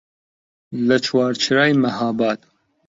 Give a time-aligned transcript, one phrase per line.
[0.87, 2.39] لە چوارچرای مەهاباد